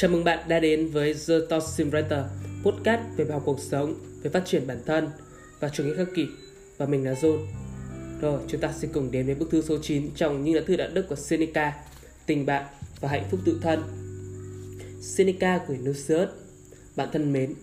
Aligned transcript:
Chào 0.00 0.10
mừng 0.10 0.24
bạn 0.24 0.38
đã 0.48 0.60
đến 0.60 0.88
với 0.88 1.14
The 1.28 1.34
Talk 1.48 1.62
Simulator, 1.62 2.18
podcast 2.62 3.00
về 3.16 3.24
bảo 3.24 3.40
cuộc 3.40 3.60
sống, 3.60 3.94
về 4.22 4.30
phát 4.30 4.42
triển 4.46 4.66
bản 4.66 4.78
thân 4.86 5.08
và 5.60 5.68
chủ 5.68 5.84
nghĩa 5.84 5.94
khắc 5.96 6.08
kỷ. 6.14 6.26
Và 6.76 6.86
mình 6.86 7.04
là 7.04 7.12
John. 7.12 7.46
Rồi, 8.20 8.40
chúng 8.48 8.60
ta 8.60 8.72
sẽ 8.72 8.88
cùng 8.92 9.10
đến 9.10 9.26
với 9.26 9.34
bức 9.34 9.50
thư 9.50 9.62
số 9.62 9.78
9 9.82 10.10
trong 10.14 10.44
những 10.44 10.54
lá 10.54 10.62
thư 10.66 10.76
đạo 10.76 10.88
đức 10.92 11.08
của 11.08 11.14
Seneca, 11.14 11.72
tình 12.26 12.46
bạn 12.46 12.64
và 13.00 13.08
hạnh 13.08 13.24
phúc 13.30 13.40
tự 13.44 13.60
thân. 13.62 13.82
Seneca 15.00 15.60
gửi 15.68 15.78
Lucius, 15.78 16.28
bạn 16.96 17.08
thân 17.12 17.32
mến, 17.32 17.54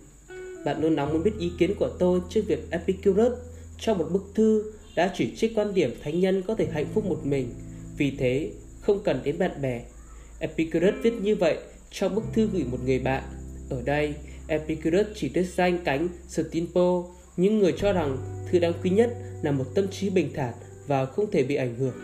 bạn 0.64 0.82
luôn 0.82 0.96
nóng 0.96 1.12
muốn 1.12 1.22
biết 1.22 1.38
ý 1.38 1.52
kiến 1.58 1.74
của 1.78 1.90
tôi 1.98 2.20
trước 2.30 2.42
việc 2.46 2.70
Epicurus 2.70 3.32
trong 3.78 3.98
một 3.98 4.08
bức 4.12 4.22
thư 4.34 4.72
đã 4.94 5.12
chỉ 5.14 5.36
trích 5.36 5.52
quan 5.54 5.74
điểm 5.74 5.94
thánh 6.02 6.20
nhân 6.20 6.42
có 6.46 6.54
thể 6.54 6.66
hạnh 6.72 6.86
phúc 6.94 7.06
một 7.06 7.20
mình, 7.24 7.54
vì 7.96 8.10
thế 8.10 8.50
không 8.80 9.02
cần 9.04 9.20
đến 9.24 9.38
bạn 9.38 9.62
bè. 9.62 9.84
Epicurus 10.38 10.94
viết 11.02 11.12
như 11.22 11.36
vậy 11.36 11.58
trong 11.98 12.14
bức 12.14 12.24
thư 12.32 12.48
gửi 12.52 12.64
một 12.70 12.78
người 12.84 12.98
bạn. 12.98 13.22
Ở 13.70 13.82
đây, 13.84 14.14
Epicurus 14.46 15.06
chỉ 15.14 15.28
đích 15.28 15.46
danh 15.46 15.78
cánh 15.84 16.08
Stinpo, 16.28 17.04
những 17.36 17.58
người 17.58 17.74
cho 17.76 17.92
rằng 17.92 18.16
thứ 18.50 18.58
đáng 18.58 18.72
quý 18.82 18.90
nhất 18.90 19.10
là 19.42 19.52
một 19.52 19.64
tâm 19.74 19.88
trí 19.88 20.10
bình 20.10 20.30
thản 20.34 20.54
và 20.86 21.04
không 21.04 21.30
thể 21.30 21.42
bị 21.42 21.54
ảnh 21.54 21.74
hưởng. 21.74 21.94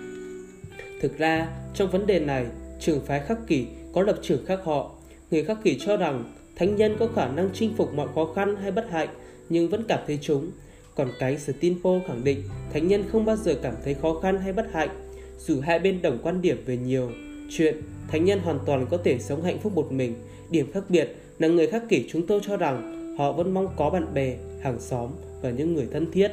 Thực 1.01 1.19
ra, 1.19 1.49
trong 1.75 1.91
vấn 1.91 2.07
đề 2.07 2.21
này, 2.21 2.47
trường 2.81 3.05
phái 3.07 3.21
khắc 3.21 3.39
kỷ 3.47 3.67
có 3.93 4.03
lập 4.03 4.19
trường 4.23 4.47
khác 4.47 4.61
họ. 4.65 4.91
Người 5.31 5.45
khắc 5.45 5.59
kỷ 5.65 5.79
cho 5.79 5.97
rằng 5.97 6.33
thánh 6.57 6.77
nhân 6.77 6.97
có 6.99 7.09
khả 7.15 7.29
năng 7.29 7.51
chinh 7.55 7.75
phục 7.77 7.95
mọi 7.95 8.09
khó 8.15 8.33
khăn 8.35 8.57
hay 8.57 8.73
bất 8.73 8.91
hạnh 8.91 9.09
nhưng 9.49 9.69
vẫn 9.69 9.85
cảm 9.89 10.01
thấy 10.07 10.19
chúng. 10.23 10.51
Còn 10.95 11.09
cái 11.19 11.39
Stinpo 11.39 11.91
khẳng 12.07 12.25
định 12.25 12.43
thánh 12.73 12.89
nhân 12.89 13.05
không 13.13 13.25
bao 13.25 13.37
giờ 13.37 13.55
cảm 13.63 13.75
thấy 13.85 13.95
khó 13.95 14.21
khăn 14.21 14.39
hay 14.39 14.53
bất 14.53 14.67
hạnh, 14.73 15.11
dù 15.39 15.61
hai 15.61 15.79
bên 15.79 16.03
đồng 16.03 16.19
quan 16.23 16.43
điểm 16.43 16.63
về 16.67 16.77
nhiều 16.77 17.11
chuyện 17.57 17.83
thánh 18.09 18.25
nhân 18.25 18.39
hoàn 18.39 18.59
toàn 18.67 18.87
có 18.91 18.97
thể 19.05 19.19
sống 19.19 19.43
hạnh 19.43 19.59
phúc 19.59 19.73
một 19.75 19.93
mình. 19.93 20.15
Điểm 20.51 20.73
khác 20.73 20.85
biệt 20.89 21.17
là 21.39 21.49
người 21.49 21.67
khác 21.67 21.83
kỷ 21.89 22.05
chúng 22.09 22.27
tôi 22.27 22.41
cho 22.47 22.57
rằng 22.57 23.17
họ 23.19 23.33
vẫn 23.33 23.55
mong 23.55 23.69
có 23.77 23.91
bạn 23.91 24.15
bè, 24.15 24.37
hàng 24.63 24.81
xóm 24.81 25.11
và 25.43 25.51
những 25.51 25.75
người 25.75 25.87
thân 25.93 26.13
thiết. 26.13 26.33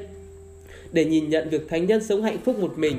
Để 0.91 1.05
nhìn 1.05 1.29
nhận 1.29 1.49
việc 1.49 1.69
thánh 1.69 1.85
nhân 1.85 2.03
sống 2.03 2.23
hạnh 2.23 2.37
phúc 2.45 2.59
một 2.59 2.73
mình, 2.77 2.95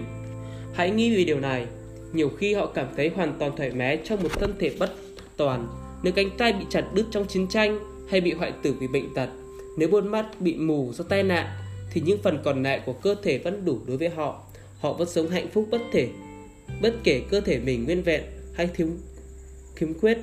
hãy 0.73 0.91
nghĩ 0.91 1.17
về 1.17 1.25
điều 1.25 1.41
này. 1.41 1.67
Nhiều 2.13 2.29
khi 2.29 2.55
họ 2.55 2.67
cảm 2.67 2.87
thấy 2.97 3.09
hoàn 3.09 3.37
toàn 3.39 3.57
thoải 3.57 3.71
mái 3.71 3.99
trong 4.05 4.23
một 4.23 4.33
thân 4.33 4.55
thể 4.59 4.71
bất 4.79 4.91
toàn. 5.37 5.69
Nếu 6.03 6.13
cánh 6.13 6.31
tay 6.39 6.53
bị 6.53 6.65
chặt 6.71 6.85
đứt 6.95 7.07
trong 7.11 7.27
chiến 7.27 7.47
tranh 7.49 7.79
hay 8.09 8.21
bị 8.21 8.33
hoại 8.33 8.53
tử 8.63 8.75
vì 8.81 8.89
bệnh 8.89 9.15
tật, 9.15 9.29
nếu 9.79 9.89
buôn 9.89 10.09
mắt 10.09 10.41
bị 10.41 10.55
mù 10.55 10.93
do 10.93 11.05
tai 11.09 11.23
nạn, 11.23 11.47
thì 11.93 12.01
những 12.01 12.19
phần 12.23 12.39
còn 12.45 12.63
lại 12.63 12.81
của 12.87 12.93
cơ 12.93 13.15
thể 13.23 13.39
vẫn 13.39 13.65
đủ 13.65 13.79
đối 13.87 13.97
với 13.97 14.09
họ. 14.09 14.43
Họ 14.81 14.93
vẫn 14.93 15.09
sống 15.09 15.29
hạnh 15.29 15.49
phúc 15.53 15.67
bất 15.71 15.81
thể, 15.93 16.09
bất 16.83 16.95
kể 17.05 17.23
cơ 17.31 17.41
thể 17.41 17.59
mình 17.59 17.85
nguyên 17.85 18.03
vẹn 18.03 18.23
hay 18.55 18.67
thiếu 18.75 18.89
khiếm 19.77 19.99
khuyết. 19.99 20.19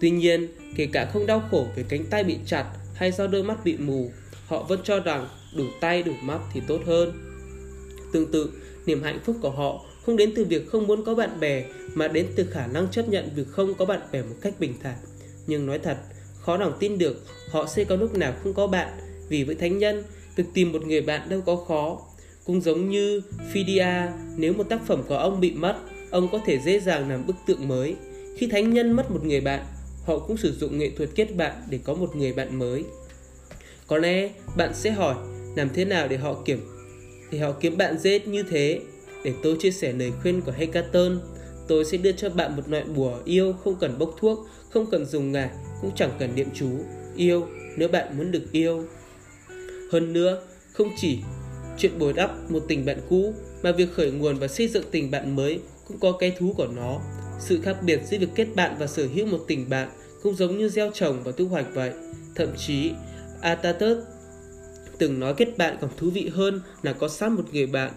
Tuy 0.00 0.10
nhiên, 0.10 0.48
kể 0.76 0.86
cả 0.92 1.10
không 1.12 1.26
đau 1.26 1.48
khổ 1.50 1.66
về 1.76 1.84
cánh 1.88 2.04
tay 2.10 2.24
bị 2.24 2.38
chặt 2.46 2.64
hay 2.94 3.12
do 3.12 3.26
đôi 3.26 3.42
mắt 3.42 3.64
bị 3.64 3.76
mù, 3.76 4.10
họ 4.46 4.62
vẫn 4.62 4.80
cho 4.84 5.00
rằng 5.00 5.28
đủ 5.56 5.64
tay 5.80 6.02
đủ 6.02 6.12
mắt 6.22 6.40
thì 6.52 6.60
tốt 6.66 6.80
hơn. 6.86 7.12
Tương 8.12 8.32
tự, 8.32 8.52
niềm 8.86 9.02
hạnh 9.02 9.18
phúc 9.24 9.36
của 9.42 9.50
họ 9.50 9.84
không 10.06 10.16
đến 10.16 10.32
từ 10.36 10.44
việc 10.44 10.68
không 10.68 10.86
muốn 10.86 11.04
có 11.04 11.14
bạn 11.14 11.40
bè 11.40 11.64
mà 11.94 12.08
đến 12.08 12.26
từ 12.36 12.46
khả 12.50 12.66
năng 12.66 12.88
chấp 12.90 13.08
nhận 13.08 13.30
việc 13.34 13.48
không 13.48 13.74
có 13.74 13.84
bạn 13.84 14.00
bè 14.12 14.22
một 14.22 14.36
cách 14.40 14.54
bình 14.58 14.74
thản. 14.82 14.96
Nhưng 15.46 15.66
nói 15.66 15.78
thật, 15.78 15.96
khó 16.40 16.56
lòng 16.56 16.76
tin 16.80 16.98
được 16.98 17.26
họ 17.50 17.66
sẽ 17.66 17.84
có 17.84 17.96
lúc 17.96 18.14
nào 18.14 18.34
không 18.42 18.54
có 18.54 18.66
bạn 18.66 18.88
vì 19.28 19.44
với 19.44 19.54
thánh 19.54 19.78
nhân, 19.78 20.04
việc 20.36 20.44
tìm 20.54 20.72
một 20.72 20.86
người 20.86 21.00
bạn 21.00 21.28
đâu 21.28 21.40
có 21.40 21.56
khó. 21.56 22.00
Cũng 22.44 22.60
giống 22.60 22.90
như 22.90 23.22
Phidia, 23.52 24.08
nếu 24.36 24.52
một 24.52 24.68
tác 24.68 24.86
phẩm 24.86 25.02
của 25.08 25.16
ông 25.16 25.40
bị 25.40 25.50
mất 25.50 25.76
ông 26.10 26.28
có 26.32 26.40
thể 26.46 26.58
dễ 26.58 26.80
dàng 26.80 27.10
làm 27.10 27.26
bức 27.26 27.36
tượng 27.46 27.68
mới. 27.68 27.96
Khi 28.36 28.46
thánh 28.46 28.74
nhân 28.74 28.92
mất 28.92 29.10
một 29.10 29.24
người 29.24 29.40
bạn, 29.40 29.64
họ 30.04 30.18
cũng 30.18 30.36
sử 30.36 30.52
dụng 30.52 30.78
nghệ 30.78 30.90
thuật 30.90 31.08
kết 31.14 31.36
bạn 31.36 31.52
để 31.70 31.78
có 31.84 31.94
một 31.94 32.16
người 32.16 32.32
bạn 32.32 32.58
mới. 32.58 32.84
Có 33.86 33.98
lẽ 33.98 34.30
bạn 34.56 34.74
sẽ 34.74 34.90
hỏi 34.90 35.14
làm 35.56 35.68
thế 35.74 35.84
nào 35.84 36.08
để 36.08 36.16
họ 36.16 36.34
kiểm 36.44 36.60
để 37.30 37.38
họ 37.38 37.52
kiếm 37.52 37.76
bạn 37.76 37.98
dễ 37.98 38.20
như 38.20 38.42
thế. 38.42 38.80
Để 39.24 39.32
tôi 39.42 39.56
chia 39.60 39.70
sẻ 39.70 39.92
lời 39.92 40.12
khuyên 40.22 40.40
của 40.40 40.52
Hecaton, 40.52 41.20
tôi 41.68 41.84
sẽ 41.84 41.98
đưa 41.98 42.12
cho 42.12 42.30
bạn 42.30 42.56
một 42.56 42.68
loại 42.68 42.84
bùa 42.84 43.18
yêu 43.24 43.52
không 43.64 43.76
cần 43.80 43.98
bốc 43.98 44.14
thuốc, 44.20 44.48
không 44.70 44.90
cần 44.90 45.06
dùng 45.06 45.32
ngải, 45.32 45.50
cũng 45.80 45.90
chẳng 45.96 46.10
cần 46.18 46.34
niệm 46.34 46.48
chú. 46.54 46.68
Yêu 47.16 47.46
nếu 47.76 47.88
bạn 47.88 48.18
muốn 48.18 48.30
được 48.30 48.52
yêu. 48.52 48.84
Hơn 49.92 50.12
nữa, 50.12 50.42
không 50.72 50.90
chỉ 50.96 51.18
chuyện 51.78 51.98
bồi 51.98 52.12
đắp 52.12 52.50
một 52.50 52.64
tình 52.68 52.84
bạn 52.84 52.98
cũ 53.08 53.34
mà 53.62 53.72
việc 53.72 53.92
khởi 53.92 54.10
nguồn 54.10 54.38
và 54.38 54.48
xây 54.48 54.68
dựng 54.68 54.84
tình 54.90 55.10
bạn 55.10 55.36
mới 55.36 55.60
cũng 55.88 55.98
có 56.00 56.12
cái 56.12 56.36
thú 56.38 56.54
của 56.56 56.66
nó. 56.76 57.00
Sự 57.40 57.60
khác 57.62 57.76
biệt 57.82 58.00
giữa 58.10 58.18
việc 58.18 58.28
kết 58.34 58.46
bạn 58.54 58.76
và 58.78 58.86
sở 58.86 59.06
hữu 59.14 59.26
một 59.26 59.44
tình 59.46 59.68
bạn 59.68 59.88
cũng 60.22 60.34
giống 60.34 60.58
như 60.58 60.68
gieo 60.68 60.90
trồng 60.94 61.22
và 61.24 61.32
thu 61.32 61.48
hoạch 61.48 61.74
vậy. 61.74 61.92
Thậm 62.34 62.48
chí, 62.56 62.90
Atatürk 63.42 64.00
từng 64.98 65.20
nói 65.20 65.34
kết 65.34 65.58
bạn 65.58 65.76
còn 65.80 65.90
thú 65.96 66.10
vị 66.10 66.30
hơn 66.34 66.60
là 66.82 66.92
có 66.92 67.08
sẵn 67.08 67.32
một 67.32 67.44
người 67.52 67.66
bạn. 67.66 67.92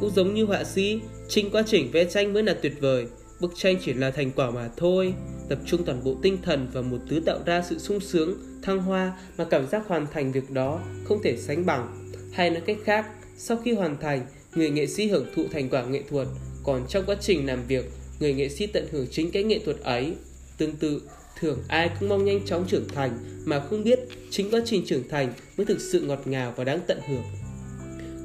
Cũng 0.00 0.10
giống 0.14 0.34
như 0.34 0.44
họa 0.44 0.64
sĩ, 0.64 1.00
chính 1.28 1.50
quá 1.50 1.62
trình 1.66 1.90
vẽ 1.92 2.04
tranh 2.04 2.32
mới 2.32 2.42
là 2.42 2.54
tuyệt 2.62 2.72
vời. 2.80 3.06
Bức 3.40 3.52
tranh 3.56 3.76
chỉ 3.84 3.92
là 3.92 4.10
thành 4.10 4.30
quả 4.36 4.50
mà 4.50 4.70
thôi. 4.76 5.14
Tập 5.48 5.58
trung 5.66 5.84
toàn 5.84 6.04
bộ 6.04 6.16
tinh 6.22 6.38
thần 6.42 6.68
vào 6.72 6.82
một 6.82 6.98
thứ 7.10 7.20
tạo 7.26 7.38
ra 7.46 7.62
sự 7.62 7.78
sung 7.78 8.00
sướng, 8.00 8.38
thăng 8.62 8.78
hoa 8.78 9.18
mà 9.36 9.44
cảm 9.44 9.68
giác 9.68 9.86
hoàn 9.86 10.06
thành 10.12 10.32
việc 10.32 10.50
đó 10.50 10.80
không 11.04 11.22
thể 11.22 11.36
sánh 11.36 11.66
bằng. 11.66 12.05
Hay 12.36 12.50
nói 12.50 12.60
cách 12.66 12.76
khác, 12.84 13.06
sau 13.36 13.56
khi 13.64 13.72
hoàn 13.72 14.00
thành, 14.00 14.26
người 14.54 14.70
nghệ 14.70 14.86
sĩ 14.86 15.08
hưởng 15.08 15.26
thụ 15.34 15.44
thành 15.52 15.68
quả 15.68 15.84
nghệ 15.84 16.02
thuật 16.10 16.28
còn 16.64 16.86
trong 16.88 17.04
quá 17.06 17.16
trình 17.20 17.46
làm 17.46 17.66
việc, 17.68 17.84
người 18.20 18.34
nghệ 18.34 18.48
sĩ 18.48 18.66
tận 18.66 18.86
hưởng 18.92 19.06
chính 19.10 19.30
cái 19.30 19.42
nghệ 19.42 19.58
thuật 19.64 19.76
ấy. 19.80 20.14
Tương 20.58 20.76
tự, 20.76 21.02
thường 21.40 21.58
ai 21.68 21.90
cũng 22.00 22.08
mong 22.08 22.24
nhanh 22.24 22.46
chóng 22.46 22.64
trưởng 22.68 22.88
thành 22.88 23.18
mà 23.44 23.60
không 23.60 23.84
biết 23.84 23.98
chính 24.30 24.50
quá 24.50 24.60
trình 24.64 24.84
trưởng 24.86 25.08
thành 25.08 25.32
mới 25.56 25.66
thực 25.66 25.80
sự 25.80 26.00
ngọt 26.00 26.26
ngào 26.26 26.52
và 26.56 26.64
đáng 26.64 26.80
tận 26.86 26.98
hưởng. 27.08 27.24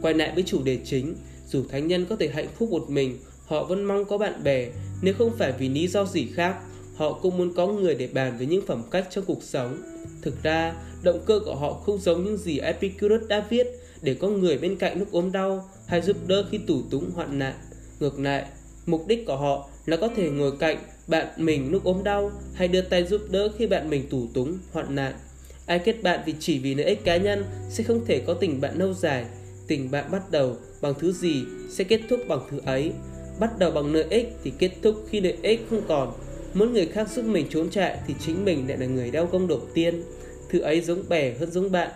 Quay 0.01 0.13
lại 0.13 0.31
với 0.35 0.43
chủ 0.43 0.63
đề 0.63 0.77
chính, 0.85 1.15
dù 1.47 1.63
thánh 1.69 1.87
nhân 1.87 2.05
có 2.09 2.15
thể 2.15 2.27
hạnh 2.27 2.47
phúc 2.57 2.69
một 2.69 2.89
mình, 2.89 3.17
họ 3.45 3.63
vẫn 3.63 3.83
mong 3.83 4.05
có 4.05 4.17
bạn 4.17 4.43
bè, 4.43 4.67
nếu 5.01 5.13
không 5.13 5.31
phải 5.37 5.53
vì 5.59 5.69
lý 5.69 5.87
do 5.87 6.05
gì 6.05 6.27
khác, 6.33 6.55
họ 6.95 7.13
cũng 7.13 7.37
muốn 7.37 7.53
có 7.53 7.67
người 7.67 7.95
để 7.95 8.07
bàn 8.13 8.37
về 8.37 8.45
những 8.45 8.65
phẩm 8.65 8.83
cách 8.91 9.07
trong 9.09 9.25
cuộc 9.25 9.43
sống. 9.43 9.81
Thực 10.21 10.43
ra, 10.43 10.75
động 11.03 11.19
cơ 11.25 11.39
của 11.45 11.55
họ 11.55 11.73
không 11.73 11.97
giống 11.97 12.25
những 12.25 12.37
gì 12.37 12.59
Epicurus 12.59 13.27
đã 13.27 13.45
viết 13.49 13.80
để 14.01 14.13
có 14.13 14.27
người 14.27 14.57
bên 14.57 14.75
cạnh 14.75 14.99
lúc 14.99 15.11
ốm 15.11 15.31
đau 15.31 15.69
hay 15.87 16.01
giúp 16.01 16.17
đỡ 16.27 16.45
khi 16.51 16.57
tủ 16.57 16.81
túng 16.89 17.11
hoạn 17.11 17.39
nạn. 17.39 17.53
Ngược 17.99 18.19
lại, 18.19 18.45
mục 18.85 19.07
đích 19.07 19.25
của 19.25 19.37
họ 19.37 19.69
là 19.85 19.97
có 19.97 20.09
thể 20.15 20.29
ngồi 20.29 20.51
cạnh 20.59 20.77
bạn 21.07 21.27
mình 21.37 21.71
lúc 21.71 21.83
ốm 21.83 22.03
đau 22.03 22.31
hay 22.53 22.67
đưa 22.67 22.81
tay 22.81 23.03
giúp 23.03 23.21
đỡ 23.31 23.49
khi 23.57 23.67
bạn 23.67 23.89
mình 23.89 24.09
tủ 24.09 24.27
túng, 24.33 24.57
hoạn 24.71 24.95
nạn. 24.95 25.13
Ai 25.65 25.79
kết 25.79 26.03
bạn 26.03 26.19
vì 26.25 26.33
chỉ 26.39 26.59
vì 26.59 26.75
lợi 26.75 26.85
ích 26.85 27.03
cá 27.03 27.17
nhân 27.17 27.45
sẽ 27.69 27.83
không 27.83 28.05
thể 28.05 28.19
có 28.27 28.33
tình 28.33 28.61
bạn 28.61 28.79
lâu 28.79 28.93
dài. 28.93 29.25
Tình 29.67 29.91
bạn 29.91 30.11
bắt 30.11 30.31
đầu 30.31 30.55
bằng 30.81 30.93
thứ 30.99 31.11
gì 31.11 31.43
sẽ 31.69 31.83
kết 31.83 32.01
thúc 32.09 32.19
bằng 32.27 32.39
thứ 32.51 32.59
ấy. 32.65 32.91
Bắt 33.39 33.59
đầu 33.59 33.71
bằng 33.71 33.93
lợi 33.93 34.05
ích 34.09 34.33
thì 34.43 34.51
kết 34.59 34.71
thúc 34.81 34.95
khi 35.09 35.21
lợi 35.21 35.37
ích 35.41 35.65
không 35.69 35.81
còn. 35.87 36.13
Muốn 36.53 36.73
người 36.73 36.85
khác 36.85 37.09
giúp 37.15 37.25
mình 37.25 37.47
trốn 37.49 37.69
chạy 37.69 37.97
thì 38.07 38.13
chính 38.19 38.45
mình 38.45 38.67
lại 38.67 38.77
là 38.77 38.85
người 38.85 39.11
đau 39.11 39.25
công 39.25 39.47
đầu 39.47 39.61
tiên. 39.73 40.03
Thứ 40.49 40.59
ấy 40.59 40.81
giống 40.81 41.09
bè 41.09 41.33
hơn 41.33 41.51
giống 41.51 41.71
bạn. 41.71 41.91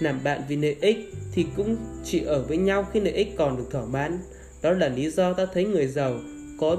Làm 0.00 0.20
bạn 0.24 0.42
vì 0.48 0.56
lợi 0.56 0.76
ích 0.80 1.12
thì 1.32 1.46
cũng 1.56 1.76
chỉ 2.04 2.22
ở 2.24 2.42
với 2.42 2.56
nhau 2.56 2.86
khi 2.92 3.00
lợi 3.00 3.12
ích 3.12 3.36
còn 3.36 3.56
được 3.56 3.66
thỏa 3.70 3.84
mãn. 3.84 4.18
Đó 4.62 4.70
là 4.70 4.88
lý 4.88 5.10
do 5.10 5.32
ta 5.32 5.46
thấy 5.46 5.64
người 5.64 5.86
giàu 5.86 6.20
có, 6.60 6.76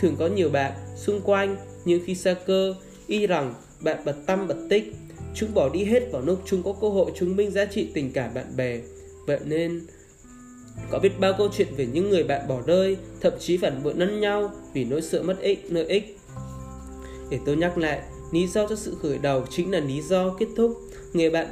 thường 0.00 0.16
có 0.18 0.26
nhiều 0.26 0.48
bạn 0.48 0.72
xung 0.96 1.20
quanh 1.20 1.56
nhưng 1.84 2.00
khi 2.06 2.14
xa 2.14 2.34
cơ 2.46 2.74
y 3.06 3.26
rằng 3.26 3.54
bạn 3.80 4.04
bật 4.04 4.16
tâm 4.26 4.48
bật 4.48 4.56
tích. 4.70 4.94
Chúng 5.34 5.54
bỏ 5.54 5.68
đi 5.68 5.84
hết 5.84 6.02
vào 6.12 6.22
lúc 6.22 6.42
chúng 6.44 6.62
có 6.62 6.74
cơ 6.80 6.88
hội 6.88 7.12
chứng 7.14 7.36
minh 7.36 7.50
giá 7.50 7.64
trị 7.64 7.88
tình 7.94 8.12
cảm 8.12 8.34
bạn 8.34 8.56
bè. 8.56 8.80
Vậy 9.26 9.38
nên, 9.44 9.80
có 10.90 10.98
biết 10.98 11.20
bao 11.20 11.32
câu 11.38 11.48
chuyện 11.56 11.68
về 11.76 11.86
những 11.86 12.10
người 12.10 12.24
bạn 12.24 12.48
bỏ 12.48 12.60
rơi, 12.66 12.96
thậm 13.20 13.32
chí 13.38 13.56
phản 13.56 13.82
bội 13.82 13.94
lẫn 13.96 14.20
nhau 14.20 14.50
vì 14.74 14.84
nỗi 14.84 15.02
sợ 15.02 15.22
mất 15.22 15.40
ích, 15.40 15.72
lợi 15.72 15.86
ích. 15.86 16.18
Để 17.30 17.38
tôi 17.46 17.56
nhắc 17.56 17.78
lại, 17.78 18.00
lý 18.32 18.46
do 18.46 18.68
cho 18.68 18.76
sự 18.76 18.96
khởi 19.02 19.18
đầu 19.18 19.44
chính 19.50 19.70
là 19.70 19.80
lý 19.80 20.02
do 20.02 20.36
kết 20.38 20.46
thúc. 20.56 20.80
Người 21.12 21.30
bạn 21.30 21.46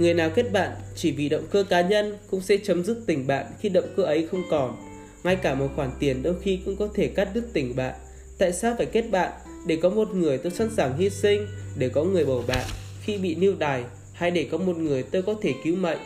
người 0.00 0.14
nào 0.14 0.30
kết 0.30 0.52
bạn 0.52 0.70
chỉ 0.94 1.12
vì 1.12 1.28
động 1.28 1.46
cơ 1.50 1.64
cá 1.68 1.80
nhân 1.80 2.18
cũng 2.30 2.40
sẽ 2.40 2.56
chấm 2.56 2.84
dứt 2.84 2.98
tình 3.06 3.26
bạn 3.26 3.46
khi 3.60 3.68
động 3.68 3.84
cơ 3.96 4.02
ấy 4.02 4.28
không 4.30 4.42
còn 4.50 4.76
ngay 5.24 5.36
cả 5.36 5.54
một 5.54 5.68
khoản 5.76 5.90
tiền 5.98 6.22
đôi 6.22 6.34
khi 6.42 6.60
cũng 6.64 6.76
có 6.76 6.88
thể 6.94 7.08
cắt 7.08 7.28
đứt 7.34 7.44
tình 7.52 7.76
bạn. 7.76 7.94
Tại 8.38 8.52
sao 8.52 8.74
phải 8.76 8.86
kết 8.86 9.02
bạn? 9.10 9.32
Để 9.66 9.76
có 9.76 9.90
một 9.90 10.14
người 10.14 10.38
tôi 10.38 10.52
sẵn 10.52 10.70
sàng 10.76 10.98
hy 10.98 11.10
sinh, 11.10 11.46
để 11.78 11.88
có 11.88 12.04
người 12.04 12.24
bầu 12.24 12.44
bạn 12.48 12.66
khi 13.02 13.18
bị 13.18 13.34
nưu 13.34 13.54
đài, 13.58 13.84
hay 14.12 14.30
để 14.30 14.48
có 14.50 14.58
một 14.58 14.76
người 14.76 15.02
tôi 15.02 15.22
có 15.22 15.34
thể 15.42 15.54
cứu 15.64 15.76
mệnh, 15.76 15.98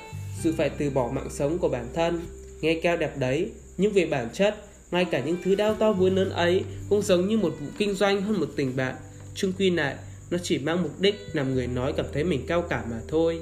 dù 0.42 0.52
phải 0.56 0.68
từ 0.68 0.90
bỏ 0.90 1.10
mạng 1.14 1.28
sống 1.30 1.58
của 1.58 1.68
bản 1.68 1.86
thân. 1.94 2.20
Nghe 2.60 2.80
cao 2.82 2.96
đẹp 2.96 3.18
đấy, 3.18 3.50
nhưng 3.76 3.92
về 3.92 4.06
bản 4.06 4.28
chất, 4.32 4.54
ngay 4.90 5.04
cả 5.04 5.22
những 5.26 5.36
thứ 5.44 5.54
đau 5.54 5.74
to 5.74 5.92
vui 5.92 6.10
lớn 6.10 6.30
ấy 6.30 6.64
cũng 6.88 7.02
giống 7.02 7.28
như 7.28 7.36
một 7.36 7.54
vụ 7.60 7.66
kinh 7.78 7.94
doanh 7.94 8.22
hơn 8.22 8.40
một 8.40 8.48
tình 8.56 8.76
bạn. 8.76 8.94
Trung 9.34 9.52
quy 9.58 9.70
lại, 9.70 9.94
nó 10.30 10.38
chỉ 10.42 10.58
mang 10.58 10.82
mục 10.82 11.00
đích 11.00 11.14
làm 11.32 11.54
người 11.54 11.66
nói 11.66 11.92
cảm 11.96 12.06
thấy 12.12 12.24
mình 12.24 12.44
cao 12.46 12.62
cả 12.62 12.84
mà 12.90 13.00
thôi. 13.08 13.40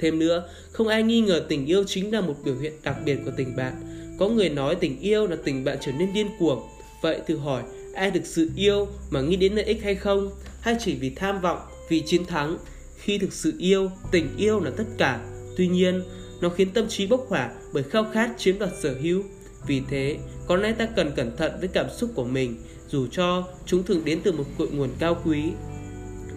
Thêm 0.00 0.18
nữa, 0.18 0.48
không 0.72 0.88
ai 0.88 1.02
nghi 1.02 1.20
ngờ 1.20 1.44
tình 1.48 1.66
yêu 1.66 1.84
chính 1.86 2.12
là 2.12 2.20
một 2.20 2.34
biểu 2.44 2.54
hiện 2.58 2.72
đặc 2.82 2.96
biệt 3.04 3.18
của 3.24 3.32
tình 3.36 3.56
bạn 3.56 3.72
có 4.20 4.28
người 4.28 4.48
nói 4.48 4.74
tình 4.74 5.00
yêu 5.00 5.26
là 5.26 5.36
tình 5.44 5.64
bạn 5.64 5.78
trở 5.80 5.92
nên 5.92 6.12
điên 6.12 6.26
cuồng. 6.38 6.62
Vậy 7.02 7.20
thử 7.26 7.36
hỏi, 7.36 7.62
ai 7.94 8.10
thực 8.10 8.26
sự 8.26 8.50
yêu 8.56 8.88
mà 9.10 9.20
nghĩ 9.20 9.36
đến 9.36 9.52
lợi 9.52 9.64
ích 9.64 9.82
hay 9.82 9.94
không? 9.94 10.30
hay 10.60 10.76
chỉ 10.80 10.94
vì 10.94 11.10
tham 11.10 11.40
vọng, 11.40 11.58
vì 11.88 12.02
chiến 12.06 12.26
thắng. 12.26 12.58
Khi 12.96 13.18
thực 13.18 13.32
sự 13.32 13.52
yêu, 13.58 13.90
tình 14.10 14.28
yêu 14.36 14.60
là 14.60 14.70
tất 14.70 14.84
cả. 14.98 15.20
Tuy 15.56 15.68
nhiên, 15.68 16.02
nó 16.40 16.48
khiến 16.48 16.70
tâm 16.70 16.88
trí 16.88 17.06
bốc 17.06 17.26
hỏa 17.28 17.52
bởi 17.72 17.82
khao 17.82 18.04
khát 18.12 18.30
chiếm 18.38 18.58
đoạt 18.58 18.70
sở 18.80 18.94
hữu. 19.02 19.22
Vì 19.66 19.82
thế, 19.90 20.18
có 20.46 20.56
lẽ 20.56 20.72
ta 20.72 20.86
cần 20.96 21.12
cẩn 21.16 21.36
thận 21.36 21.52
với 21.60 21.68
cảm 21.68 21.86
xúc 21.96 22.10
của 22.14 22.24
mình, 22.24 22.56
dù 22.88 23.06
cho 23.06 23.48
chúng 23.66 23.82
thường 23.82 24.04
đến 24.04 24.20
từ 24.24 24.32
một 24.32 24.44
cội 24.58 24.68
nguồn 24.70 24.90
cao 24.98 25.22
quý. 25.24 25.42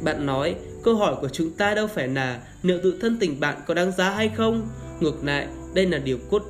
Bạn 0.01 0.25
nói, 0.25 0.56
câu 0.83 0.95
hỏi 0.95 1.15
của 1.21 1.30
chúng 1.30 1.51
ta 1.51 1.74
đâu 1.74 1.88
phải 1.88 2.07
là 2.07 2.41
liệu 2.63 2.80
tự 2.83 2.97
thân 3.01 3.18
tình 3.19 3.39
bạn 3.39 3.57
có 3.68 3.74
đáng 3.74 3.91
giá 3.91 4.09
hay 4.09 4.31
không? 4.35 4.69
Ngược 5.00 5.24
lại, 5.24 5.47
đây 5.74 5.85
là 5.85 5.97
điều 5.97 6.18
cốt 6.30 6.44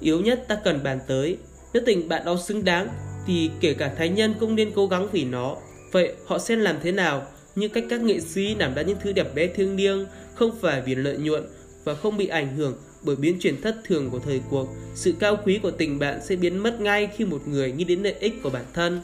yếu 0.00 0.20
nhất 0.20 0.44
ta 0.48 0.58
cần 0.64 0.82
bàn 0.82 0.98
tới. 1.06 1.36
Nếu 1.72 1.82
tình 1.86 2.08
bạn 2.08 2.24
đó 2.24 2.36
xứng 2.46 2.64
đáng, 2.64 2.88
thì 3.26 3.50
kể 3.60 3.74
cả 3.74 3.94
thánh 3.98 4.14
nhân 4.14 4.34
cũng 4.40 4.54
nên 4.54 4.70
cố 4.74 4.86
gắng 4.86 5.08
vì 5.12 5.24
nó. 5.24 5.56
Vậy 5.92 6.12
họ 6.26 6.38
sẽ 6.38 6.56
làm 6.56 6.76
thế 6.82 6.92
nào? 6.92 7.26
Như 7.54 7.68
cách 7.68 7.84
các 7.90 8.00
nghệ 8.00 8.20
sĩ 8.20 8.54
làm 8.54 8.74
ra 8.74 8.82
những 8.82 8.98
thứ 9.02 9.12
đẹp 9.12 9.34
đẽ 9.34 9.46
thiêng 9.46 9.76
liêng, 9.76 10.06
không 10.34 10.50
phải 10.60 10.80
vì 10.80 10.94
lợi 10.94 11.16
nhuận 11.16 11.44
và 11.84 11.94
không 11.94 12.16
bị 12.16 12.26
ảnh 12.26 12.56
hưởng 12.56 12.76
bởi 13.02 13.16
biến 13.16 13.38
chuyển 13.40 13.62
thất 13.62 13.76
thường 13.84 14.10
của 14.10 14.18
thời 14.18 14.40
cuộc. 14.50 14.68
Sự 14.94 15.14
cao 15.18 15.36
quý 15.44 15.58
của 15.62 15.70
tình 15.70 15.98
bạn 15.98 16.20
sẽ 16.24 16.36
biến 16.36 16.58
mất 16.58 16.80
ngay 16.80 17.08
khi 17.16 17.24
một 17.24 17.48
người 17.48 17.72
nghĩ 17.72 17.84
đến 17.84 18.02
lợi 18.02 18.14
ích 18.20 18.42
của 18.42 18.50
bản 18.50 18.64
thân. 18.74 19.00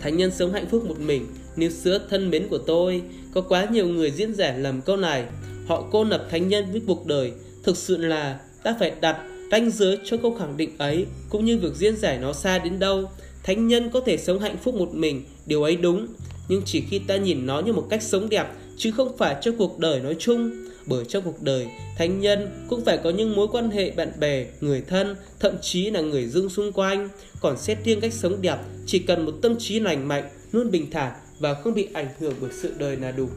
Thánh 0.00 0.16
nhân 0.16 0.30
sống 0.30 0.52
hạnh 0.52 0.66
phúc 0.70 0.84
một 0.86 1.00
mình, 1.00 1.26
nếu 1.56 1.70
sữa 1.70 2.00
thân 2.10 2.30
mến 2.30 2.48
của 2.48 2.58
tôi. 2.58 3.02
Có 3.34 3.40
quá 3.40 3.66
nhiều 3.72 3.86
người 3.86 4.10
diễn 4.10 4.34
giải 4.34 4.58
làm 4.58 4.80
câu 4.82 4.96
này. 4.96 5.24
Họ 5.66 5.88
cô 5.92 6.04
lập 6.04 6.26
thánh 6.30 6.48
nhân 6.48 6.64
với 6.72 6.80
cuộc 6.86 7.06
đời. 7.06 7.32
Thực 7.62 7.76
sự 7.76 7.96
là 7.96 8.40
ta 8.62 8.76
phải 8.78 8.92
đặt 9.00 9.16
ranh 9.50 9.70
giới 9.70 9.98
cho 10.04 10.16
câu 10.16 10.36
khẳng 10.38 10.56
định 10.56 10.70
ấy 10.78 11.06
cũng 11.30 11.44
như 11.44 11.58
việc 11.58 11.74
diễn 11.74 11.96
giải 11.96 12.18
nó 12.18 12.32
xa 12.32 12.58
đến 12.58 12.78
đâu. 12.78 13.10
Thánh 13.42 13.68
nhân 13.68 13.90
có 13.90 14.00
thể 14.06 14.16
sống 14.16 14.40
hạnh 14.40 14.56
phúc 14.62 14.74
một 14.74 14.94
mình, 14.94 15.24
điều 15.46 15.62
ấy 15.62 15.76
đúng. 15.76 16.06
Nhưng 16.48 16.62
chỉ 16.64 16.80
khi 16.90 16.98
ta 16.98 17.16
nhìn 17.16 17.46
nó 17.46 17.60
như 17.60 17.72
một 17.72 17.86
cách 17.90 18.02
sống 18.02 18.28
đẹp 18.28 18.46
chứ 18.76 18.90
không 18.90 19.16
phải 19.18 19.36
cho 19.40 19.52
cuộc 19.58 19.78
đời 19.78 20.00
nói 20.00 20.16
chung 20.18 20.50
bởi 20.86 21.04
trong 21.04 21.22
cuộc 21.24 21.42
đời, 21.42 21.66
thánh 21.98 22.20
nhân 22.20 22.66
cũng 22.68 22.84
phải 22.84 22.98
có 22.98 23.10
những 23.10 23.36
mối 23.36 23.48
quan 23.52 23.70
hệ 23.70 23.90
bạn 23.90 24.12
bè, 24.20 24.46
người 24.60 24.82
thân, 24.88 25.16
thậm 25.40 25.54
chí 25.62 25.90
là 25.90 26.00
người 26.00 26.26
dưng 26.26 26.48
xung 26.48 26.72
quanh. 26.72 27.08
Còn 27.40 27.58
xét 27.58 27.78
riêng 27.84 28.00
cách 28.00 28.12
sống 28.12 28.42
đẹp, 28.42 28.58
chỉ 28.86 28.98
cần 28.98 29.26
một 29.26 29.34
tâm 29.42 29.56
trí 29.58 29.80
lành 29.80 30.08
mạnh, 30.08 30.28
luôn 30.52 30.70
bình 30.70 30.90
thản 30.90 31.12
và 31.38 31.54
không 31.54 31.74
bị 31.74 31.88
ảnh 31.92 32.08
hưởng 32.18 32.34
bởi 32.40 32.50
sự 32.62 32.72
đời 32.78 32.96
là 32.96 33.10
đủ. 33.10 33.28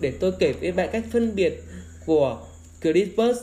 Để 0.00 0.12
tôi 0.20 0.32
kể 0.38 0.52
với 0.52 0.72
bạn 0.72 0.88
cách 0.92 1.04
phân 1.12 1.34
biệt 1.34 1.62
của 2.06 2.38
Crispus 2.80 3.36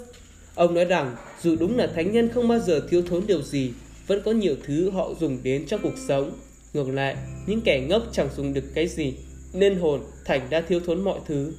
ông 0.58 0.74
nói 0.74 0.86
rằng, 0.86 1.16
dù 1.42 1.56
đúng 1.56 1.78
là 1.78 1.88
thánh 1.88 2.12
nhân 2.12 2.30
không 2.30 2.48
bao 2.48 2.60
giờ 2.60 2.82
thiếu 2.90 3.02
thốn 3.02 3.28
điều 3.28 3.42
gì, 3.42 3.72
vẫn 4.08 4.22
có 4.26 4.32
nhiều 4.32 4.56
thứ 4.66 4.90
họ 4.90 5.10
dùng 5.20 5.40
đến 5.44 5.66
trong 5.68 5.80
cuộc 5.84 5.98
sống. 6.08 6.32
Ngược 6.74 6.90
lại, 6.90 7.16
những 7.48 7.62
kẻ 7.62 7.86
ngốc 7.90 8.04
chẳng 8.12 8.30
dùng 8.38 8.54
được 8.54 8.64
cái 8.74 8.88
gì, 8.88 9.14
nên 9.54 9.76
hồn, 9.76 10.02
thành 10.26 10.48
đã 10.50 10.62
thiếu 10.62 10.80
thốn 10.86 11.02
mọi 11.02 11.20
thứ. 11.28 11.54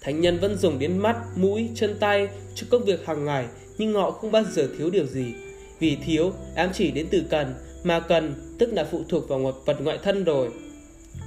Thánh 0.00 0.20
nhân 0.20 0.38
vẫn 0.38 0.56
dùng 0.58 0.78
đến 0.78 0.98
mắt, 0.98 1.16
mũi, 1.36 1.68
chân 1.74 1.96
tay 2.00 2.28
cho 2.54 2.66
công 2.70 2.84
việc 2.84 3.06
hàng 3.06 3.24
ngày, 3.24 3.46
nhưng 3.78 3.94
họ 3.94 4.10
không 4.10 4.32
bao 4.32 4.42
giờ 4.52 4.68
thiếu 4.78 4.90
điều 4.90 5.06
gì. 5.06 5.34
Vì 5.78 5.96
thiếu, 5.96 6.32
ám 6.54 6.70
chỉ 6.74 6.90
đến 6.90 7.06
từ 7.10 7.22
cần, 7.30 7.54
mà 7.84 8.00
cần 8.00 8.34
tức 8.58 8.72
là 8.72 8.84
phụ 8.84 9.02
thuộc 9.08 9.28
vào 9.28 9.52
vật 9.64 9.80
ngoại 9.80 9.98
thân 10.02 10.24
rồi. 10.24 10.48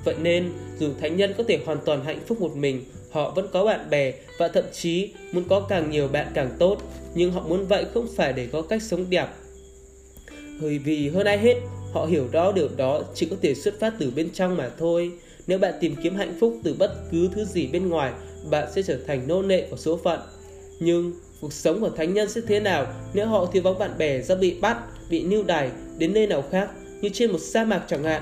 Vậy 0.05 0.15
nên, 0.21 0.51
dù 0.79 0.89
thánh 1.01 1.17
nhân 1.17 1.33
có 1.37 1.43
thể 1.47 1.59
hoàn 1.65 1.77
toàn 1.85 2.03
hạnh 2.03 2.19
phúc 2.27 2.41
một 2.41 2.55
mình, 2.55 2.83
họ 3.11 3.31
vẫn 3.31 3.47
có 3.53 3.65
bạn 3.65 3.89
bè 3.89 4.13
và 4.37 4.47
thậm 4.47 4.63
chí 4.73 5.09
muốn 5.31 5.43
có 5.49 5.59
càng 5.59 5.91
nhiều 5.91 6.07
bạn 6.07 6.27
càng 6.33 6.49
tốt, 6.59 6.77
nhưng 7.15 7.31
họ 7.31 7.41
muốn 7.47 7.67
vậy 7.67 7.85
không 7.93 8.07
phải 8.15 8.33
để 8.33 8.47
có 8.51 8.61
cách 8.61 8.83
sống 8.83 9.05
đẹp. 9.09 9.27
Bởi 10.61 10.77
vì 10.77 11.09
hơn 11.09 11.25
ai 11.25 11.37
hết, 11.37 11.55
họ 11.93 12.05
hiểu 12.05 12.27
rõ 12.31 12.51
điều 12.51 12.69
đó 12.77 13.03
chỉ 13.15 13.25
có 13.25 13.35
thể 13.41 13.55
xuất 13.55 13.79
phát 13.79 13.93
từ 13.99 14.11
bên 14.15 14.29
trong 14.33 14.57
mà 14.57 14.69
thôi. 14.79 15.11
Nếu 15.47 15.59
bạn 15.59 15.73
tìm 15.81 15.95
kiếm 16.03 16.15
hạnh 16.15 16.37
phúc 16.39 16.57
từ 16.63 16.75
bất 16.79 16.95
cứ 17.11 17.29
thứ 17.35 17.45
gì 17.45 17.67
bên 17.67 17.89
ngoài, 17.89 18.13
bạn 18.49 18.67
sẽ 18.75 18.81
trở 18.83 18.97
thành 19.07 19.27
nô 19.27 19.41
lệ 19.41 19.67
của 19.69 19.77
số 19.77 19.99
phận. 20.03 20.19
Nhưng 20.79 21.13
cuộc 21.41 21.53
sống 21.53 21.81
của 21.81 21.89
thánh 21.89 22.13
nhân 22.13 22.29
sẽ 22.29 22.41
thế 22.47 22.59
nào 22.59 22.87
nếu 23.13 23.27
họ 23.27 23.45
thiếu 23.45 23.63
vắng 23.63 23.79
bạn 23.79 23.97
bè 23.97 24.21
do 24.21 24.35
bị 24.35 24.59
bắt, 24.61 24.77
bị 25.09 25.23
lưu 25.23 25.43
đày 25.43 25.69
đến 25.97 26.13
nơi 26.13 26.27
nào 26.27 26.43
khác 26.51 26.69
như 27.01 27.09
trên 27.13 27.31
một 27.31 27.39
sa 27.41 27.63
mạc 27.63 27.83
chẳng 27.87 28.03
hạn. 28.03 28.21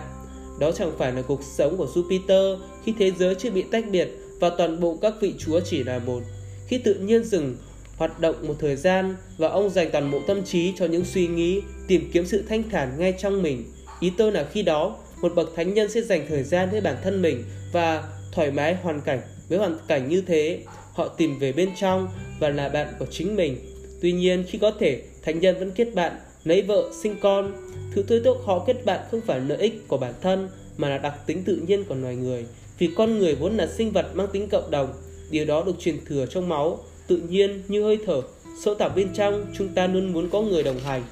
Đó 0.60 0.72
chẳng 0.72 0.92
phải 0.98 1.14
là 1.14 1.22
cuộc 1.22 1.44
sống 1.44 1.78
của 1.78 1.88
Jupiter 1.94 2.58
khi 2.86 2.94
thế 3.00 3.12
giới 3.20 3.36
chưa 3.36 3.52
bị 3.52 3.62
tách 3.72 3.86
biệt 3.92 4.10
và 4.40 4.50
toàn 4.50 4.80
bộ 4.80 4.98
các 5.02 5.14
vị 5.22 5.34
chúa 5.38 5.60
chỉ 5.60 5.84
là 5.84 6.00
một. 6.00 6.22
Khi 6.68 6.78
tự 6.78 6.94
nhiên 6.94 7.24
dừng 7.24 7.56
hoạt 7.98 8.20
động 8.20 8.36
một 8.48 8.56
thời 8.60 8.76
gian 8.76 9.16
và 9.38 9.48
ông 9.48 9.70
dành 9.70 9.90
toàn 9.92 10.12
bộ 10.12 10.20
tâm 10.28 10.44
trí 10.44 10.74
cho 10.78 10.86
những 10.86 11.06
suy 11.06 11.28
nghĩ, 11.28 11.62
tìm 11.88 12.10
kiếm 12.14 12.26
sự 12.26 12.44
thanh 12.50 12.70
thản 12.70 13.00
ngay 13.00 13.14
trong 13.18 13.44
mình. 13.44 13.64
Ý 14.00 14.12
tôi 14.18 14.32
là 14.32 14.48
khi 14.52 14.64
đó, 14.64 14.98
một 15.22 15.36
bậc 15.36 15.50
thánh 15.56 15.74
nhân 15.74 15.90
sẽ 15.90 16.02
dành 16.02 16.26
thời 16.30 16.44
gian 16.44 16.70
với 16.70 16.82
bản 16.82 16.96
thân 17.04 17.22
mình 17.22 17.44
và 17.72 18.04
thoải 18.32 18.52
mái 18.52 18.76
hoàn 18.76 19.02
cảnh 19.02 19.22
với 19.52 19.60
hoàn 19.60 19.78
cảnh 19.88 20.10
như 20.10 20.22
thế, 20.22 20.60
họ 20.94 21.08
tìm 21.08 21.40
về 21.40 21.52
bên 21.52 21.70
trong 21.80 22.08
và 22.40 22.50
là 22.50 22.70
bạn 22.70 22.94
của 23.00 23.06
chính 23.12 23.36
mình. 23.36 23.58
Tuy 24.02 24.12
nhiên, 24.12 24.44
khi 24.48 24.58
có 24.58 24.72
thể, 24.80 25.02
thánh 25.22 25.40
nhân 25.40 25.60
vẫn 25.60 25.72
kết 25.72 25.96
bạn, 25.96 26.14
lấy 26.44 26.62
vợ, 26.62 26.90
sinh 27.04 27.16
con. 27.22 27.54
Thứ 27.96 28.04
thôi 28.08 28.22
thúc 28.24 28.38
họ 28.46 28.64
kết 28.68 28.86
bạn 28.86 29.00
không 29.12 29.22
phải 29.22 29.40
lợi 29.40 29.58
ích 29.58 29.88
của 29.88 29.98
bản 29.98 30.14
thân, 30.22 30.50
mà 30.78 30.90
là 30.90 30.98
đặc 30.98 31.14
tính 31.26 31.44
tự 31.44 31.56
nhiên 31.68 31.84
của 31.84 31.96
loài 31.96 32.16
người. 32.16 32.46
Vì 32.78 32.90
con 32.98 33.20
người 33.20 33.36
vốn 33.36 33.58
là 33.58 33.68
sinh 33.68 33.92
vật 33.92 34.06
mang 34.14 34.28
tính 34.34 34.50
cộng 34.50 34.72
đồng, 34.72 34.94
điều 35.32 35.46
đó 35.46 35.64
được 35.66 35.76
truyền 35.80 36.06
thừa 36.06 36.26
trong 36.26 36.50
máu, 36.50 36.84
tự 37.08 37.18
nhiên 37.18 37.64
như 37.68 37.84
hơi 37.84 37.98
thở. 38.06 38.22
Sâu 38.64 38.76
thẳm 38.76 38.92
bên 38.96 39.08
trong, 39.14 39.46
chúng 39.58 39.70
ta 39.70 39.88
luôn 39.88 40.14
muốn 40.14 40.30
có 40.30 40.42
người 40.42 40.64
đồng 40.64 40.80
hành. 40.80 41.04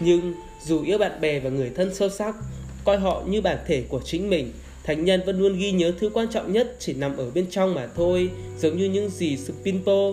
Nhưng 0.00 0.34
dù 0.66 0.82
yêu 0.82 0.98
bạn 0.98 1.20
bè 1.20 1.40
và 1.40 1.50
người 1.50 1.70
thân 1.74 1.94
sâu 1.94 2.08
sắc, 2.08 2.36
coi 2.84 2.98
họ 2.98 3.22
như 3.26 3.40
bản 3.40 3.58
thể 3.66 3.82
của 3.88 4.00
chính 4.04 4.30
mình. 4.30 4.52
Thánh 4.84 5.04
nhân 5.04 5.20
vẫn 5.26 5.38
luôn 5.38 5.58
ghi 5.58 5.72
nhớ 5.72 5.92
thứ 5.98 6.10
quan 6.14 6.28
trọng 6.28 6.52
nhất 6.52 6.76
chỉ 6.78 6.92
nằm 6.92 7.16
ở 7.16 7.30
bên 7.30 7.46
trong 7.50 7.74
mà 7.74 7.88
thôi, 7.96 8.30
giống 8.60 8.76
như 8.76 8.84
những 8.84 9.10
gì 9.10 9.36
Spinpo, 9.36 10.12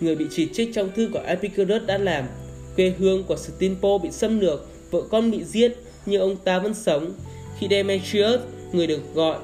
người 0.00 0.16
bị 0.16 0.26
chỉ 0.30 0.48
trích 0.52 0.74
trong 0.74 0.90
thư 0.96 1.08
của 1.12 1.22
Epicurus 1.26 1.82
đã 1.86 1.98
làm. 1.98 2.24
Quê 2.76 2.92
hương 2.98 3.24
của 3.24 3.36
Spinpo 3.36 3.98
bị 3.98 4.10
xâm 4.10 4.40
lược, 4.40 4.66
vợ 4.90 5.02
con 5.10 5.30
bị 5.30 5.44
giết, 5.44 5.76
nhưng 6.06 6.20
ông 6.20 6.36
ta 6.36 6.58
vẫn 6.58 6.74
sống. 6.74 7.12
Khi 7.58 7.66
Demetrius, 7.70 8.40
người 8.72 8.86
được 8.86 9.00
gọi 9.14 9.38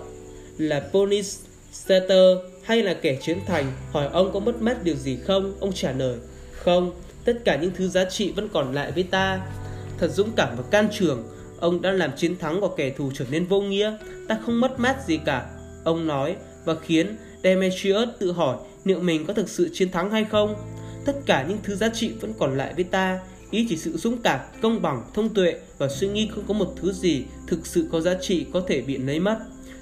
là 0.59 0.81
Polystater 0.93 2.39
hay 2.63 2.83
là 2.83 2.95
kẻ 2.95 3.19
chiến 3.23 3.39
thành, 3.47 3.73
hỏi 3.91 4.09
ông 4.13 4.33
có 4.33 4.41
mất 4.41 4.63
mát 4.63 4.85
điều 4.85 4.97
gì 4.97 5.19
không, 5.25 5.55
ông 5.61 5.73
trả 5.73 5.93
lời, 5.93 6.17
không, 6.53 6.93
tất 7.25 7.45
cả 7.45 7.57
những 7.57 7.71
thứ 7.77 7.89
giá 7.89 8.05
trị 8.05 8.33
vẫn 8.37 8.49
còn 8.53 8.75
lại 8.75 8.93
với 8.93 9.03
ta. 9.03 9.41
Thật 9.99 10.11
dũng 10.15 10.31
cảm 10.37 10.57
và 10.57 10.63
can 10.71 10.89
trường, 10.93 11.23
Ông 11.61 11.83
đã 11.83 11.93
làm 11.93 12.11
chiến 12.17 12.39
thắng 12.39 12.61
của 12.61 12.69
kẻ 12.69 12.91
thù 12.91 13.11
trở 13.15 13.25
nên 13.31 13.47
vô 13.47 13.61
nghĩa, 13.61 13.97
ta 14.29 14.39
không 14.47 14.61
mất 14.61 14.81
mát 14.81 14.97
gì 15.07 15.19
cả. 15.25 15.47
Ông 15.85 16.07
nói 16.07 16.37
và 16.65 16.75
khiến 16.75 17.17
Demetrius 17.45 18.09
tự 18.19 18.33
hỏi 18.33 18.57
liệu 18.85 19.01
mình 19.01 19.27
có 19.27 19.35
thực 19.35 19.49
sự 19.49 19.71
chiến 19.73 19.91
thắng 19.91 20.11
hay 20.11 20.25
không. 20.25 20.55
Tất 21.07 21.13
cả 21.27 21.47
những 21.49 21.59
thứ 21.63 21.75
giá 21.75 21.89
trị 21.89 22.13
vẫn 22.21 22.33
còn 22.39 22.57
lại 22.57 22.73
với 22.75 22.85
ta, 22.85 23.21
ý 23.51 23.67
chỉ 23.69 23.77
sự 23.77 23.97
dũng 23.97 24.19
cảm, 24.23 24.41
công 24.63 24.83
bằng, 24.83 25.03
thông 25.15 25.35
tuệ 25.35 25.55
và 25.79 25.89
suy 25.89 26.09
nghĩ 26.09 26.29
không 26.35 26.45
có 26.49 26.55
một 26.55 26.73
thứ 26.77 26.93
gì 26.93 27.25
thực 27.47 27.67
sự 27.67 27.87
có 27.93 28.01
giá 28.01 28.15
trị 28.21 28.47
có 28.53 28.63
thể 28.69 28.81
bị 28.81 28.97
lấy 28.97 29.21
mất. 29.21 29.39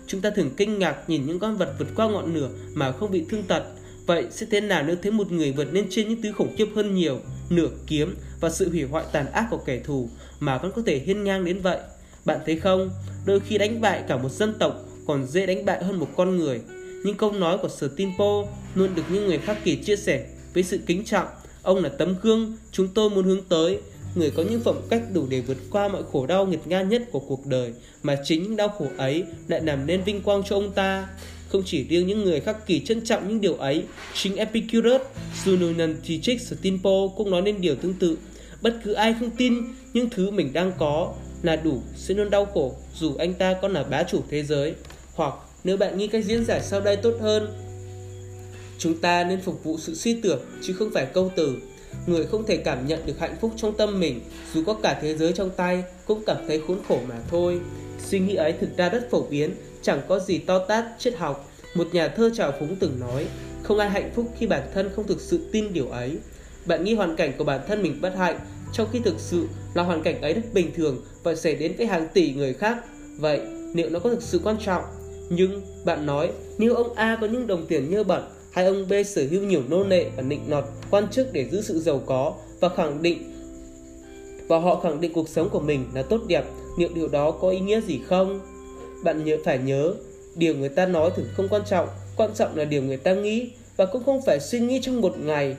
Chúng 0.07 0.21
ta 0.21 0.31
thường 0.31 0.51
kinh 0.57 0.79
ngạc 0.79 1.09
nhìn 1.09 1.27
những 1.27 1.39
con 1.39 1.57
vật 1.57 1.75
vượt 1.79 1.89
qua 1.97 2.09
ngọn 2.09 2.35
lửa 2.35 2.49
mà 2.75 2.93
không 2.93 3.11
bị 3.11 3.25
thương 3.31 3.43
tật. 3.43 3.63
Vậy 4.07 4.27
sẽ 4.31 4.47
thế 4.51 4.61
nào 4.61 4.83
nếu 4.87 4.97
thấy 5.03 5.13
một 5.13 5.33
người 5.33 5.53
vượt 5.53 5.73
lên 5.73 5.87
trên 5.91 6.09
những 6.09 6.23
thứ 6.23 6.33
khủng 6.33 6.55
khiếp 6.57 6.69
hơn 6.75 6.95
nhiều, 6.95 7.21
nửa 7.51 7.69
kiếm 7.87 8.17
và 8.41 8.51
sự 8.51 8.71
hủy 8.71 8.83
hoại 8.83 9.05
tàn 9.13 9.33
ác 9.33 9.47
của 9.51 9.61
kẻ 9.67 9.81
thù 9.85 10.09
mà 10.41 10.59
vẫn 10.59 10.73
có 10.77 10.83
thể 10.87 10.99
hiên 10.99 11.25
ngang 11.25 11.45
đến 11.45 11.61
vậy. 11.61 11.79
Bạn 12.25 12.39
thấy 12.47 12.57
không, 12.57 12.91
đôi 13.27 13.41
khi 13.41 13.59
đánh 13.59 13.81
bại 13.81 14.03
cả 14.09 14.17
một 14.17 14.33
dân 14.33 14.55
tộc 14.59 14.85
còn 15.07 15.27
dễ 15.27 15.47
đánh 15.47 15.65
bại 15.65 15.85
hơn 15.85 15.99
một 15.99 16.09
con 16.17 16.37
người. 16.37 16.61
Nhưng 17.05 17.17
câu 17.17 17.33
nói 17.33 17.59
của 17.59 17.69
Stinpo 17.69 18.45
luôn 18.75 18.95
được 18.95 19.03
những 19.13 19.27
người 19.27 19.39
khác 19.39 19.59
kỳ 19.65 19.77
chia 19.77 19.97
sẻ 19.97 20.27
với 20.55 20.63
sự 20.63 20.79
kính 20.87 21.05
trọng. 21.05 21.27
Ông 21.63 21.83
là 21.83 21.89
tấm 21.89 22.15
gương 22.23 22.57
chúng 22.73 22.89
tôi 22.89 23.11
muốn 23.11 23.25
hướng 23.25 23.43
tới, 23.49 23.79
người 24.15 24.31
có 24.31 24.43
những 24.43 24.61
phẩm 24.61 24.77
cách 24.91 25.03
đủ 25.13 25.27
để 25.29 25.41
vượt 25.41 25.57
qua 25.71 25.89
mọi 25.89 26.03
khổ 26.13 26.27
đau 26.27 26.47
nghiệt 26.47 26.67
ngang 26.67 26.89
nhất 26.89 27.03
của 27.13 27.21
cuộc 27.21 27.47
đời, 27.47 27.73
mà 28.03 28.17
chính 28.25 28.43
những 28.43 28.57
đau 28.57 28.69
khổ 28.69 28.87
ấy 28.97 29.25
lại 29.49 29.61
làm 29.61 29.87
nên 29.87 30.03
vinh 30.03 30.23
quang 30.23 30.43
cho 30.49 30.57
ông 30.57 30.73
ta. 30.73 31.09
Không 31.49 31.63
chỉ 31.67 31.85
riêng 31.89 32.07
những 32.07 32.25
người 32.25 32.41
khắc 32.41 32.67
kỳ 32.67 32.81
trân 32.81 33.05
trọng 33.05 33.29
những 33.29 33.41
điều 33.41 33.55
ấy, 33.55 33.85
chính 34.15 34.37
Epicurus, 34.37 35.01
Sununan 35.45 35.97
nhiều 36.05 36.39
Stimpo 36.39 37.09
cũng 37.17 37.31
nói 37.31 37.43
nên 37.43 37.61
điều 37.61 37.75
tương 37.75 37.95
tự. 37.95 38.19
Bất 38.63 38.81
cứ 38.85 38.93
ai 38.93 39.15
không 39.21 39.31
tin 39.31 39.55
những 39.93 40.11
thứ 40.11 40.31
mình 40.31 40.53
đang 40.53 40.73
có 40.79 41.15
là 41.43 41.57
đủ 41.57 41.83
sẽ 41.97 42.15
luôn 42.15 42.31
đau 42.31 42.47
khổ 42.47 42.75
dù 42.95 43.15
anh 43.19 43.35
ta 43.35 43.55
có 43.63 43.69
là 43.69 43.85
bá 43.85 44.03
chủ 44.03 44.21
thế 44.31 44.43
giới. 44.43 44.75
Hoặc 45.15 45.35
nếu 45.65 45.77
bạn 45.77 45.99
nghĩ 45.99 46.07
cách 46.07 46.25
diễn 46.25 46.45
giải 46.45 46.61
sau 46.63 46.81
đây 46.81 46.97
tốt 46.97 47.15
hơn 47.21 47.69
chúng 48.79 48.99
ta 48.99 49.25
nên 49.25 49.41
phục 49.41 49.65
vụ 49.65 49.79
sự 49.79 49.95
suy 49.95 50.21
tưởng 50.21 50.41
chứ 50.63 50.73
không 50.73 50.91
phải 50.95 51.07
câu 51.07 51.33
từ. 51.37 51.57
Người 52.07 52.25
không 52.25 52.47
thể 52.47 52.57
cảm 52.57 52.87
nhận 52.87 53.07
được 53.07 53.19
hạnh 53.19 53.37
phúc 53.41 53.53
trong 53.57 53.77
tâm 53.77 54.01
mình 54.01 54.21
dù 54.55 54.65
có 54.67 54.75
cả 54.75 54.99
thế 55.03 55.17
giới 55.17 55.33
trong 55.33 55.51
tay 55.57 55.83
cũng 56.07 56.23
cảm 56.27 56.37
thấy 56.47 56.63
khốn 56.67 56.79
khổ 56.89 56.99
mà 57.09 57.15
thôi. 57.31 57.61
Suy 58.07 58.19
nghĩ 58.19 58.35
ấy 58.35 58.53
thực 58.53 58.77
ra 58.77 58.89
rất 58.89 59.11
phổ 59.11 59.23
biến 59.31 59.55
chẳng 59.89 60.01
có 60.09 60.19
gì 60.19 60.39
to 60.39 60.59
tát 60.59 60.85
triết 60.99 61.17
học 61.17 61.51
một 61.75 61.89
nhà 61.93 62.09
thơ 62.09 62.31
trào 62.35 62.53
phúng 62.61 62.77
từng 62.77 63.01
nói 63.01 63.27
không 63.63 63.79
ai 63.79 63.91
hạnh 63.91 64.11
phúc 64.15 64.27
khi 64.39 64.47
bản 64.47 64.63
thân 64.75 64.91
không 64.97 65.07
thực 65.07 65.21
sự 65.21 65.49
tin 65.53 65.73
điều 65.73 65.89
ấy 65.89 66.19
bạn 66.69 66.85
nghĩ 66.85 66.95
hoàn 66.95 67.17
cảnh 67.17 67.33
của 67.39 67.45
bản 67.45 67.61
thân 67.69 67.83
mình 67.83 67.99
bất 68.01 68.15
hạnh, 68.17 68.41
trong 68.73 68.89
khi 68.93 69.01
thực 69.05 69.15
sự 69.19 69.49
là 69.75 69.83
hoàn 69.83 70.03
cảnh 70.03 70.23
ấy 70.23 70.35
rất 70.35 70.43
bình 70.53 70.71
thường 70.75 71.03
và 71.23 71.35
xảy 71.35 71.55
đến 71.55 71.75
với 71.79 71.87
hàng 71.87 72.09
tỷ 72.15 72.33
người 72.33 72.55
khác. 72.55 72.79
Vậy, 73.19 73.41
liệu 73.75 73.91
nó 73.91 73.99
có 73.99 74.11
thực 74.11 74.23
sự 74.23 74.41
quan 74.45 74.57
trọng. 74.65 74.85
Nhưng 75.31 75.63
bạn 75.85 76.07
nói 76.07 76.31
nếu 76.59 76.75
ông 76.75 76.95
A 76.95 77.19
có 77.21 77.27
những 77.27 77.47
đồng 77.47 77.67
tiền 77.67 77.91
nhơ 77.91 78.05
bẩn 78.05 78.23
hay 78.53 78.67
ông 78.67 78.89
B 78.89 78.93
sở 79.07 79.23
hữu 79.31 79.43
nhiều 79.43 79.63
nô 79.69 79.85
lệ 79.85 80.11
và 80.17 80.23
nịnh 80.23 80.51
nọt 80.51 80.65
quan 80.91 81.09
chức 81.11 81.33
để 81.33 81.49
giữ 81.51 81.63
sự 81.63 81.81
giàu 81.81 82.03
có 82.07 82.35
và 82.61 82.69
khẳng 82.69 83.03
định 83.03 83.35
và 84.49 84.59
họ 84.59 84.81
khẳng 84.81 85.01
định 85.01 85.13
cuộc 85.13 85.29
sống 85.29 85.49
của 85.49 85.61
mình 85.61 85.85
là 85.95 86.03
tốt 86.03 86.21
đẹp, 86.27 86.45
liệu 86.79 86.89
điều 86.95 87.09
đó 87.09 87.31
có 87.31 87.51
ý 87.51 87.61
nghĩa 87.61 87.81
gì 87.81 88.01
không? 88.09 88.41
Bạn 89.05 89.25
nhớ 89.25 89.37
phải 89.45 89.59
nhớ, 89.59 89.95
điều 90.37 90.55
người 90.55 90.69
ta 90.69 90.87
nói 90.87 91.11
thường 91.17 91.27
không 91.35 91.49
quan 91.49 91.63
trọng, 91.67 91.89
quan 92.17 92.31
trọng 92.35 92.57
là 92.57 92.65
điều 92.65 92.83
người 92.83 92.97
ta 92.97 93.15
nghĩ 93.15 93.51
và 93.77 93.87
cũng 93.87 94.05
không 94.05 94.23
phải 94.27 94.41
suy 94.41 94.61
nghĩ 94.61 94.81
trong 94.83 95.01
một 95.01 95.19
ngày, 95.19 95.57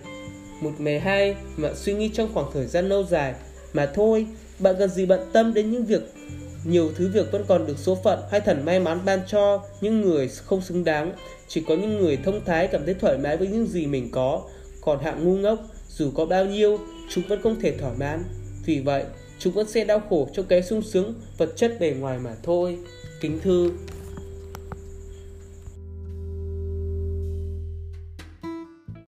một 0.61 0.71
ngày 0.77 0.99
hai 0.99 1.35
mà 1.57 1.73
suy 1.75 1.93
nghĩ 1.93 2.09
trong 2.13 2.29
khoảng 2.33 2.51
thời 2.53 2.65
gian 2.65 2.89
lâu 2.89 3.03
dài 3.03 3.33
mà 3.73 3.85
thôi. 3.85 4.25
Bạn 4.59 4.75
cần 4.79 4.89
gì 4.89 5.05
bận 5.05 5.19
tâm 5.33 5.53
đến 5.53 5.71
những 5.71 5.85
việc 5.85 6.01
nhiều 6.63 6.91
thứ 6.95 7.09
việc 7.13 7.31
vẫn 7.31 7.45
còn 7.47 7.67
được 7.67 7.77
số 7.77 7.97
phận 8.03 8.19
hay 8.31 8.41
thần 8.41 8.65
may 8.65 8.79
mắn 8.79 8.99
ban 9.05 9.19
cho 9.27 9.63
những 9.81 10.01
người 10.01 10.29
không 10.45 10.61
xứng 10.61 10.83
đáng. 10.83 11.13
Chỉ 11.47 11.63
có 11.67 11.75
những 11.75 11.97
người 11.97 12.17
thông 12.17 12.45
thái 12.45 12.67
cảm 12.67 12.85
thấy 12.85 12.93
thoải 12.93 13.17
mái 13.17 13.37
với 13.37 13.47
những 13.47 13.67
gì 13.67 13.85
mình 13.85 14.09
có. 14.11 14.41
Còn 14.81 14.99
hạng 14.99 15.23
ngu 15.23 15.35
ngốc, 15.35 15.59
dù 15.89 16.11
có 16.15 16.25
bao 16.25 16.45
nhiêu, 16.45 16.79
chúng 17.09 17.23
vẫn 17.27 17.41
không 17.43 17.61
thể 17.61 17.77
thỏa 17.77 17.91
mãn. 17.93 18.23
Vì 18.65 18.79
vậy, 18.79 19.03
chúng 19.39 19.53
vẫn 19.53 19.67
sẽ 19.67 19.83
đau 19.83 20.01
khổ 20.09 20.29
trong 20.33 20.45
cái 20.45 20.63
sung 20.63 20.81
sướng 20.81 21.13
vật 21.37 21.49
chất 21.55 21.79
bề 21.79 21.91
ngoài 21.91 22.19
mà 22.19 22.35
thôi. 22.43 22.77
Kính 23.19 23.39
thư. 23.39 23.71